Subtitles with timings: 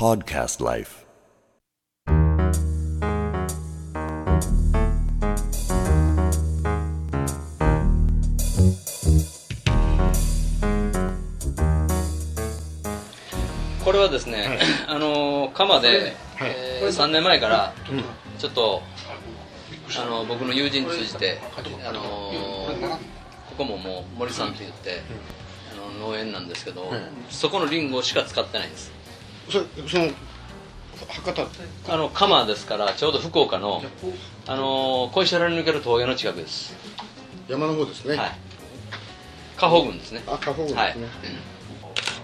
[0.00, 1.04] Podcast Life.
[13.84, 14.58] これはですね、
[14.88, 17.74] あの鎌で、えー3年前から
[18.38, 18.80] ちょっと、
[19.98, 21.42] あの僕の友人通じて、
[21.86, 25.02] あのここももう森さんって言って、
[25.74, 26.90] あの農園なんですけど、
[27.28, 28.99] そこのリンゴしか使ってないんです
[29.50, 30.10] そその
[31.08, 31.92] 博多。
[31.92, 33.82] あの鎌ですからちょうど福岡の
[34.46, 36.74] あの小石原に抜ける峠の近くです。
[37.48, 38.32] 山の方ですね、はい。
[39.56, 40.22] 加穂郡ですね。
[40.26, 40.96] あ過保護ですね、はい。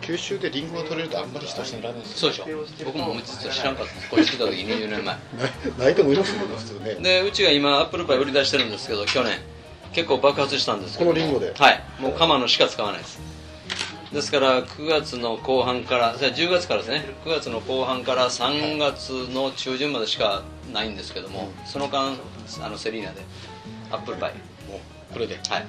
[0.00, 2.84] 九州でリンゴが取れるとあんまり親しんられないですよそうでしょ。
[2.84, 3.94] 僕も実は知らんかった。
[3.94, 5.04] ですこれ来た時20年前。
[5.04, 5.18] ない
[5.78, 6.94] ないと思いますけど普通ね。
[6.96, 9.38] でうちが今アップルパイ売り出してるんですけど去年。
[9.92, 11.54] 結構爆発したんですけどこのリンゴで。
[11.56, 11.82] はい。
[12.00, 13.20] もう鎌のしか使わないです
[14.12, 17.04] ですから9月の後半からじゃあ10月からですね。
[17.24, 20.42] 9月の後半から3月の中旬までしか
[20.72, 22.12] ないんですけども、その間
[22.62, 23.22] あのセリーナで
[23.90, 24.34] アップルパイ
[24.68, 25.36] もうこれで？
[25.36, 25.66] はい。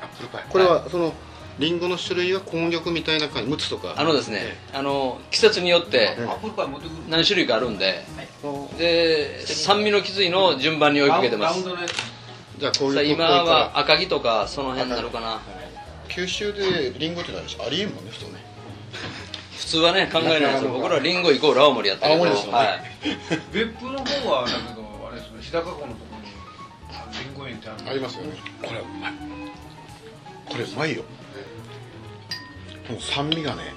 [0.00, 1.12] アップルパイこれはその
[1.58, 3.50] リンゴの種類は紅玉みたいな感じ？
[3.50, 6.16] 陸奥とかあのですねあの季節によって
[7.08, 8.04] 何種類かあるんで
[8.78, 11.64] で酸味のきついのを順番に追いかけてます。
[12.58, 15.40] じゃあこういうさあ今は赤城とかその辺になるかな
[16.18, 18.30] 九州でリンゴってのはありえんもんね普通ね。
[19.52, 22.58] 普通はね考えないですよ僕らリンゴイコール青森やったけど青森ですよね。
[22.58, 22.80] はい、
[23.54, 28.32] 別府の方はだけどあれですね日高湖のところにリンゴ園ってあるありますよね。
[28.60, 29.12] これうまい。
[30.46, 31.04] これうまいよ。
[32.88, 33.72] この酸味がね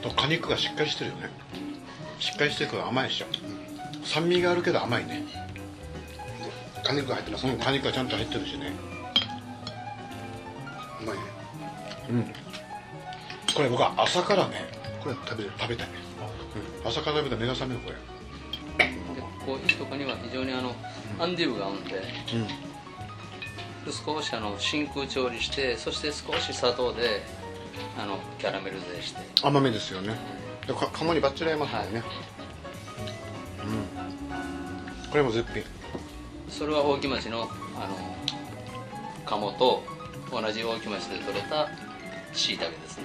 [0.00, 1.28] と果肉がしっかりしてるよね。
[2.18, 3.26] しっかりしてるから甘いでしょ。
[4.06, 5.22] 酸味があるけど甘いね。
[6.82, 8.93] 果肉が入ってますね果肉がちゃんと入ってるしね
[12.10, 12.32] うん。
[13.54, 14.66] これ僕は朝からね
[15.02, 15.50] これ食べる。
[15.58, 15.88] 食べたい、
[16.82, 17.96] うん、朝から食べたら目が覚めるこれ。
[19.14, 20.74] でコーヒーとかには非常にあの
[21.18, 22.02] アンディブが合うんで
[23.86, 23.92] うん。
[23.92, 27.22] 少しあの真空調理してそして少し砂糖で
[27.98, 29.20] あのキャラメルゼして。
[29.42, 30.16] 甘めですよね。
[30.66, 32.02] でか鴨にバッチリ合いますもんね、
[35.04, 35.10] うん。
[35.10, 35.62] これも絶品。
[36.48, 37.50] それは大木町のあの
[39.26, 39.82] 鴨と
[40.30, 41.68] 同じ大木町で採れた
[42.34, 43.04] しいたけですね。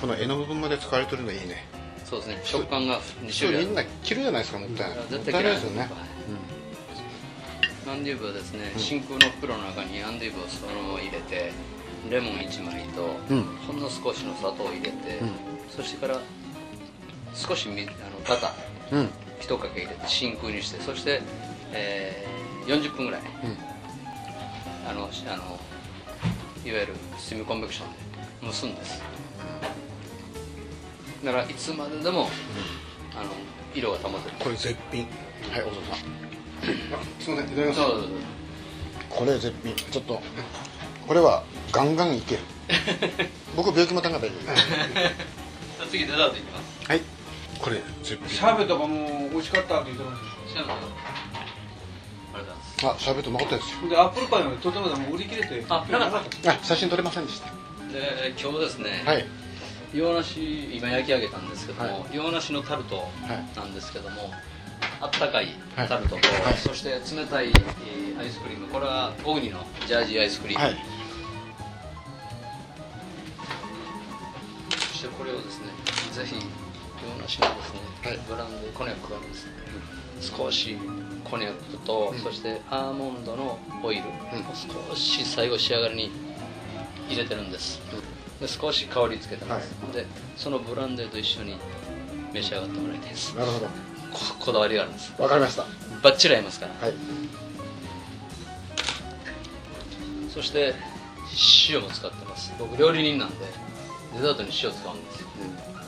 [0.00, 1.66] この柄の部分まで使われてるのいいね。
[2.04, 2.40] そうですね。
[2.44, 4.98] 食感が2そ種類みんな切るじゃないですかもったいない。
[5.10, 5.44] 絶対嫌い。
[5.44, 5.88] ないですよね、
[7.86, 11.52] アンディーブはですね、真空の袋の中にアンディーブをそのまま入れて
[12.10, 13.42] レモン1枚と、うん。
[13.66, 15.30] ほんの少しの砂糖を入れて、うん。
[15.70, 16.20] そしてから
[17.34, 17.90] 少しみあの
[18.28, 19.00] バターう
[19.58, 21.20] かけ入れて真空にしてそして、
[21.72, 23.22] えー40分ぐらい、
[24.88, 25.58] あのしあの
[26.64, 27.98] いわゆるセミコンベクションで
[28.46, 29.02] 蒸すんです。
[31.24, 32.28] だからいつまででも、
[33.14, 33.30] あの
[33.74, 34.36] 色が保てる。
[34.38, 35.02] これ絶品。
[35.02, 36.24] はい大沢さん。
[36.94, 37.80] あすいませんいただきます。
[37.80, 38.10] そうそうそう。
[39.10, 39.74] これ絶品。
[39.74, 40.22] ちょっと
[41.06, 42.40] これはガンガンいける。
[43.56, 44.54] 僕病気もたんが大丈夫じゃ
[45.84, 46.88] あ次デザートいきます。
[46.88, 47.00] はい。
[47.60, 48.28] これ絶品。
[48.28, 50.20] シャーベットがもう美味しかったって言ってまし
[50.52, 53.80] シャンプーありがとうございますあシャーベットなかったですよ。
[53.82, 56.52] たでアップルパイもとてももう売り切れてあなかった。
[56.52, 57.48] あ写真撮れませんでした。
[57.92, 59.24] で今日ですね、はい。
[59.94, 63.56] 洋梨今焼き上げたんですけども、は洋梨のタルトはい。
[63.56, 64.32] なんですけども、
[65.00, 65.88] あったかいはい。
[65.88, 66.54] タルトと、はい。
[66.58, 68.68] そして冷たい、えーアイスクリーム。
[68.68, 70.76] これはオグニのジャージーアイスクリーム、はい。
[74.70, 75.66] そしてこれをですね
[76.12, 78.18] ぜひ洋梨のですね、はい。
[78.28, 79.48] ブランデーコニャックがです
[80.36, 80.76] 少し
[81.24, 82.18] コニャックと、うん。
[82.20, 84.04] そしてアーモンドのオイルを
[84.90, 86.10] 少し最後仕上がりに
[87.08, 87.80] 入れてるんです、
[88.40, 91.56] で少し香りつけてます、でそのブランデーと一緒に
[92.32, 93.34] 召し上がってもらいたいです。
[93.34, 93.66] なるほど。
[93.66, 95.12] ここだわりがあるんです。
[95.18, 95.64] わかりました。
[96.02, 96.74] バッチリ合いますから。
[96.86, 96.94] はい。
[100.32, 100.74] そして
[101.68, 102.52] 塩も使ってます。
[102.58, 103.36] 僕料理人なんで
[104.14, 105.20] デザートに塩使うんです。
[105.22, 105.28] よ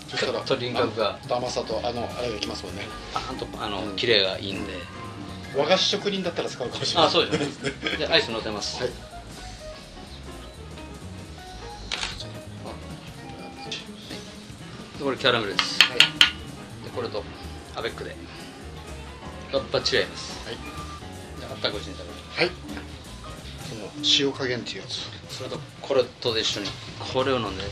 [0.08, 1.18] そしたらちょっと輪郭が。
[1.30, 2.82] あ甘さとあのあれがきますもんね。
[3.12, 4.72] パーンとあの、うんキレがいいんで
[5.54, 7.08] 和菓子職人だったら使うかもしれない。
[7.08, 7.70] あそうですね。
[7.98, 8.92] でアイス乗せます、はい。
[14.98, 15.98] でこれキャラメルです、はい。
[15.98, 16.04] で
[16.94, 17.22] これと
[17.74, 18.16] アベックで。
[19.52, 20.46] バッバッチリ合います。
[20.46, 20.56] はい。
[20.56, 20.60] で
[21.50, 22.50] あったかいうちに食べるはい。
[23.68, 23.88] その
[24.28, 25.34] 塩加減っていうやつ。
[25.34, 26.66] それとこれと一緒に。
[27.12, 27.64] これを飲んで。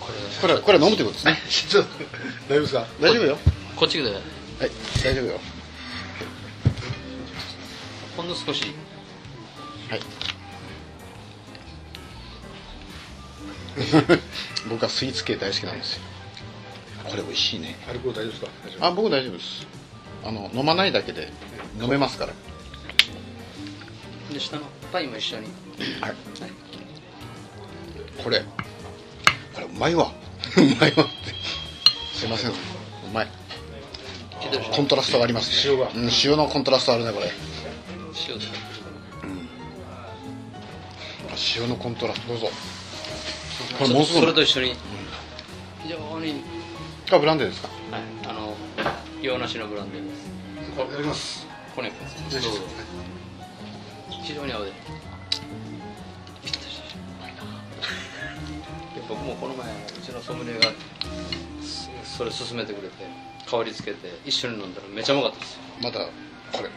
[0.00, 0.08] こ
[0.48, 1.38] れこれこれ飲むってことですね。
[1.48, 1.90] ちょっと
[2.48, 2.86] 大丈夫ですか？
[3.00, 3.38] 大丈夫よ。
[3.76, 4.22] こっち来てはい
[5.02, 5.38] 大丈夫よ。
[5.38, 5.38] ほ
[8.24, 8.64] んの少し。
[9.90, 10.00] はい。
[14.68, 16.02] 僕はスイーツ系大好きなんですよ。
[17.08, 17.76] これ美味しいね。
[17.88, 18.86] アルコール大丈夫ですか？
[18.86, 19.66] あ僕大丈夫です。
[20.24, 21.30] あの飲まないだけで
[21.80, 22.32] 飲めますから。
[24.32, 24.62] で下の
[24.92, 25.48] パイも一緒に。
[26.00, 26.14] はい、
[28.22, 28.42] これ。
[29.54, 30.12] これうまいわ。
[30.56, 31.12] うまいわって。
[32.14, 32.50] すいません。
[32.50, 32.54] う
[33.12, 33.28] まい。
[34.72, 35.72] コントラストがありますね。
[35.72, 35.90] 塩が。
[35.94, 37.30] うん、塩のコントラストあるねこれ
[38.28, 38.44] 塩で
[41.56, 42.48] 塩のコントラストどうぞ。
[43.78, 44.74] これもうすぐそれと一緒に。
[45.82, 46.42] 非常に。
[47.12, 47.68] あブランデーですか？
[47.90, 48.02] はい。
[48.28, 48.56] あの
[49.20, 50.30] 洋梨のブランデーです。
[50.78, 51.46] あやります。
[51.74, 51.92] こね
[52.30, 52.48] どうぞ
[54.22, 54.64] 非常に合う。
[54.66, 54.72] で
[56.44, 56.80] ぴったし
[58.94, 60.72] で僕もこの前うちのソムリエが
[62.08, 62.94] そそれ勧めてくれて
[63.50, 65.60] 香りつけて一緒に飲んだらめちゃうまかったですよ。
[65.82, 66.06] まだ
[66.52, 66.70] これ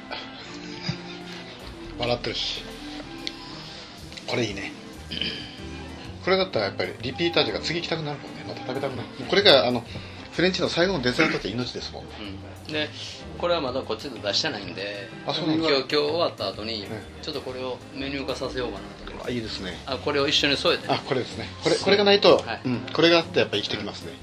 [2.00, 2.64] 笑ってるし。
[4.28, 4.72] これいいね。
[6.24, 8.44] これだったらやっぱりリピータージが次行きたくなるもんね。
[8.48, 9.08] また食べたくなる。
[9.30, 9.84] これがあの
[10.34, 12.06] フレンチの最後のデザートって命ですもんう
[12.70, 12.72] ん。
[12.72, 12.90] で
[13.38, 15.70] これはまだこっちで出してないんであそうなんだ。
[15.70, 16.84] 今日今日終わった後にん。
[17.22, 18.86] ちょっとこれをメニュー化させようかな
[19.22, 19.74] とあいいですね。
[19.86, 20.88] あこれを一緒に添えて。
[20.88, 21.48] ねあこれですね。
[21.64, 22.62] これこれがないと、はい。
[22.66, 24.14] うん、これがあってやっぱり生きてきますね、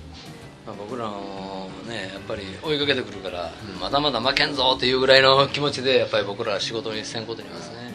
[0.66, 1.53] まあ、僕らも
[1.84, 7.94] ねやっぱり追いかけてくるから、まだまだ負けんぞっていうぐらいの気持ちでやっぱり僕らは仕事にせんことにいますね。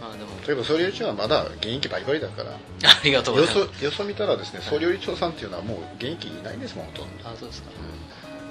[0.00, 0.30] まあでも。
[0.44, 2.50] といえば総料理長はまだ現役バリバリだから。
[2.52, 2.58] あ
[3.04, 3.78] りがとうごよざいます。
[3.78, 7.28] そよそ見たらですね総料理長さんっていうのはもう現役いないんですもんほとんど。
[7.28, 7.70] あそうですか、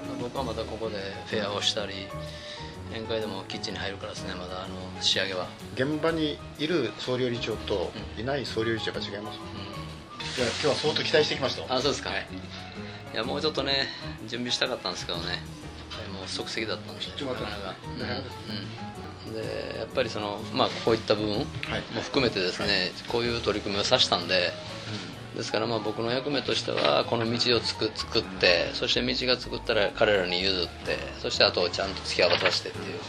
[0.08, 0.98] まあ僕はまたここで
[1.28, 1.94] フェアをしたり
[2.94, 9.40] 宴会でもキッチンに入るからですねまだあの仕上げは、現場にいる総料理長といない総料理長が違います、
[10.38, 11.62] いや今日は相当期待してきました？
[11.62, 12.26] よあそうですか、い、
[13.14, 13.88] やもうちょっとね
[14.28, 15.44] 準備したかったんですけどね。
[16.14, 17.72] もう即席だったんでなかなか。
[17.72, 18.24] ね
[19.28, 21.46] うん、うん、でやっぱりそのまあこういった部分も
[22.02, 24.52] 含めてですねこういう取り組みをさしたんで
[25.36, 33.00] ですからまあ僕の役目としてはこの道をつく作ってそして道が作ったら彼らに譲ってそしてあとをちゃんと突き渡してっていう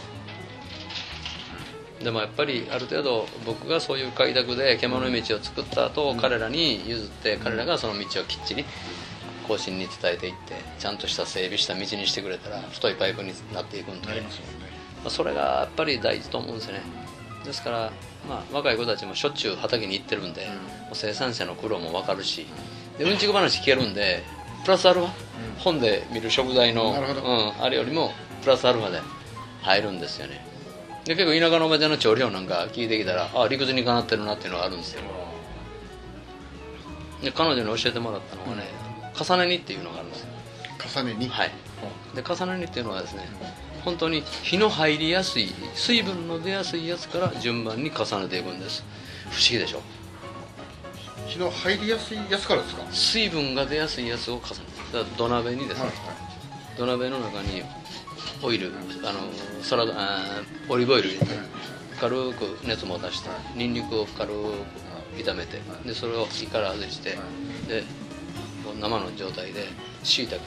[2.01, 8.65] でもやっぱりある程度僕がそういう開拓で獣道を作った後、彼らに譲って彼らがその道をきっちり
[9.47, 16.81] 後進に伝えていってちゃんとした整備した道にしてくれたら太いパイプになっていくんで、ねまあ、それがやっぱり大事と思うんですよね。
[17.45, 17.91] ですから、
[18.27, 22.47] まあ、若い子たちもしょっちゅう畑に行ってるんで、もう生産者の苦労も分かるし
[22.97, 23.17] でうん。
[23.17, 23.93] ちく話聞けるん。
[23.93, 24.23] で
[24.63, 25.09] プラスアルファ、
[25.59, 28.11] 本で見る食材のうん、あれよりも
[28.41, 29.01] プラスアルファで
[29.61, 29.99] 入るん。
[29.99, 30.52] ですよね
[31.05, 35.01] で結構田舎のおばちゃんの調理法なんか聞いてきたらあ理屈にかなってるなっていうのがあるんですよ。
[37.21, 38.69] で彼女に教えてもらったのはね、
[39.13, 40.27] 重ね煮っていうのがあるんですよ。
[41.01, 41.51] 重ねにはい。
[42.15, 43.27] で重ね煮っていうのはですね
[43.83, 48.83] 本当に火の入りやすい水分の出やすいやつから順番に重ねていくんです。
[49.29, 49.81] 不思議でしょ？
[51.27, 52.83] 火の入りやすいやつからですか？
[52.91, 54.45] 水分が出やすいやつを重ね
[54.91, 55.89] て土鍋にですね、
[56.77, 57.63] 土鍋の中に
[58.43, 58.71] オイル
[59.03, 59.19] あの
[59.63, 59.93] サラダ
[60.69, 61.09] オリーブオイル。
[61.09, 61.31] 入れて
[61.99, 64.33] 軽く熱も出してニンニクを軽く
[65.17, 67.11] 炒めてでそれを火から外して
[67.67, 67.83] で
[68.81, 69.67] 生の状態で
[70.03, 70.41] しいたけ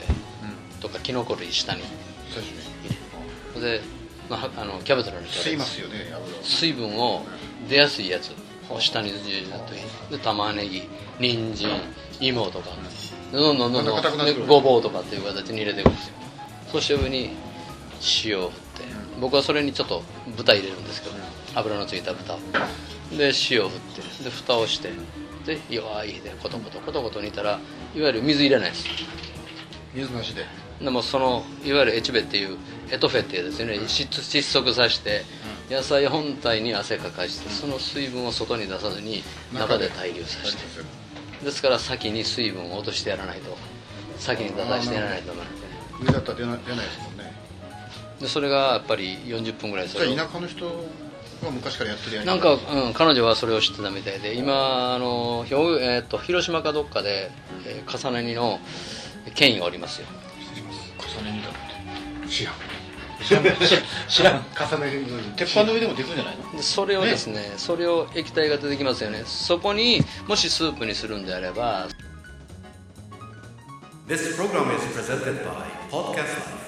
[0.81, 1.83] とかきのこ類下に。
[1.83, 3.81] 入れで、
[4.29, 5.53] まあ、あのキャベツの状態。
[5.53, 5.95] 吸いますよね
[6.43, 7.25] 水分を
[7.69, 8.33] 出やすいやつ。
[8.69, 9.47] を下にずっと入れ
[10.11, 10.83] てで玉ねぎ
[11.21, 11.71] 人参
[12.21, 12.71] 芋とか。
[13.33, 16.15] でどんどんどんどんごぼうとかっていう形に入れていくんですよ。
[16.73, 17.31] そして上に
[18.25, 18.85] 塩を振って。
[19.21, 20.03] 僕はそれにちょっと
[20.37, 21.15] 豚入れるんですけど
[21.55, 22.35] 油のついた豚。
[22.35, 22.39] を
[23.17, 24.25] で塩を振って。
[24.25, 24.91] で蓋をして。
[25.47, 27.61] で弱い火でコトコトコトコト煮たら
[27.95, 28.87] いわゆる水入れないです。
[29.95, 30.45] 水なしで。
[30.81, 32.59] でもそのいわゆるエチベっていう
[32.91, 33.75] エトフェっていうですね。
[33.75, 35.25] 窒窒息させて
[35.71, 39.23] 野菜本体に汗かかしてその水分を外に出さずに
[39.53, 39.89] 中で。
[39.91, 40.63] 対流させて。
[41.45, 43.57] ですから先に水分を落としてやらないと。
[44.19, 45.29] 先に出させてやらないと。
[45.29, 45.67] ダメなんでね。
[46.01, 47.46] 水だったら出ない出ないですもんね
[48.21, 50.73] でそれがやっぱり40分ぐらいそれ田舎の人は
[51.53, 52.33] 昔からやってるやり方。
[52.35, 54.35] なんか、うん、彼女はそれを知ってたみたいで。
[54.35, 57.31] 今あのえー、と広島かどっかで、
[57.67, 58.59] えー重ね煮の
[59.35, 60.07] 権威がおりますよ。
[60.99, 62.29] 重ね煮だって。
[62.29, 62.55] 知らん。
[64.09, 64.45] 知らん。
[64.55, 65.33] 重ねに。
[65.37, 66.53] 鉄板の上でもできるんじゃないの？
[66.53, 67.53] でそれをですね。
[67.59, 69.25] それを液体が出てきますよね。
[69.27, 71.89] そこにもしスープにするんであれば。
[74.09, 76.66] This program is presented by Podcast Life.